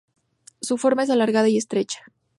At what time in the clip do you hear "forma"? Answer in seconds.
0.79-1.03